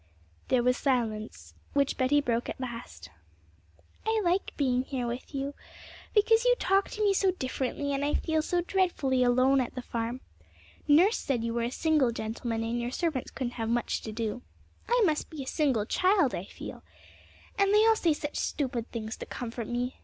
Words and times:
There 0.47 0.63
was 0.63 0.77
silence, 0.77 1.53
which 1.73 1.95
Betty 1.95 2.21
broke 2.21 2.49
at 2.49 2.59
last. 2.59 3.09
'I 4.07 4.19
like 4.25 4.51
being 4.57 4.81
here 4.83 5.05
with 5.05 5.35
you, 5.35 5.53
because 6.15 6.43
you 6.43 6.55
talk 6.57 6.89
to 6.89 7.03
me 7.03 7.13
so 7.13 7.29
differently, 7.33 7.93
and 7.93 8.03
I 8.03 8.15
feel 8.15 8.41
so 8.41 8.61
dreadfully 8.61 9.21
alone 9.23 9.61
at 9.61 9.75
the 9.75 9.83
farm. 9.83 10.21
Nurse 10.87 11.17
said 11.19 11.43
you 11.43 11.53
were 11.53 11.61
a 11.61 11.69
single 11.69 12.11
gentleman, 12.11 12.63
and 12.63 12.81
your 12.81 12.89
servants 12.89 13.29
couldn't 13.29 13.53
have 13.61 13.69
much 13.69 14.01
to 14.01 14.11
do. 14.11 14.41
I 14.89 15.03
must 15.05 15.29
be 15.29 15.43
a 15.43 15.45
single 15.45 15.85
child, 15.85 16.33
I 16.33 16.45
feel! 16.45 16.81
And 17.59 17.71
they 17.71 17.85
all 17.87 17.95
say 17.95 18.13
such 18.13 18.37
stupid 18.37 18.89
things 18.91 19.17
to 19.17 19.27
comfort 19.27 19.67
me. 19.67 19.97